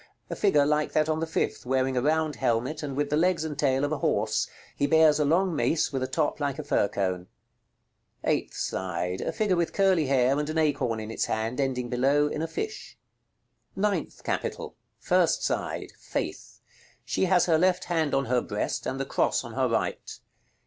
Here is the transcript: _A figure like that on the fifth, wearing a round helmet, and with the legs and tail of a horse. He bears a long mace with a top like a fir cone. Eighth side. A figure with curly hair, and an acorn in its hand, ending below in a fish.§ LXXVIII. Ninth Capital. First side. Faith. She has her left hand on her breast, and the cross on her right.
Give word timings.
_A 0.31 0.35
figure 0.35 0.65
like 0.65 0.93
that 0.93 1.07
on 1.07 1.19
the 1.19 1.27
fifth, 1.27 1.63
wearing 1.63 1.95
a 1.95 2.01
round 2.01 2.37
helmet, 2.37 2.81
and 2.81 2.95
with 2.97 3.11
the 3.11 3.15
legs 3.15 3.43
and 3.45 3.55
tail 3.55 3.85
of 3.85 3.91
a 3.91 3.99
horse. 3.99 4.47
He 4.75 4.87
bears 4.87 5.19
a 5.19 5.25
long 5.25 5.55
mace 5.55 5.93
with 5.93 6.01
a 6.01 6.07
top 6.07 6.39
like 6.39 6.57
a 6.57 6.63
fir 6.63 6.87
cone. 6.87 7.27
Eighth 8.23 8.55
side. 8.55 9.21
A 9.21 9.31
figure 9.31 9.55
with 9.55 9.73
curly 9.73 10.07
hair, 10.07 10.39
and 10.39 10.49
an 10.49 10.57
acorn 10.57 10.99
in 10.99 11.11
its 11.11 11.25
hand, 11.25 11.59
ending 11.61 11.87
below 11.87 12.25
in 12.27 12.41
a 12.41 12.47
fish.§ 12.47 12.97
LXXVIII. 13.77 13.81
Ninth 13.91 14.23
Capital. 14.23 14.75
First 14.97 15.43
side. 15.43 15.91
Faith. 15.99 16.61
She 17.05 17.25
has 17.25 17.45
her 17.45 17.59
left 17.59 17.83
hand 17.83 18.15
on 18.15 18.25
her 18.25 18.41
breast, 18.41 18.87
and 18.87 18.99
the 18.99 19.05
cross 19.05 19.43
on 19.43 19.53
her 19.53 19.67
right. 19.67 20.17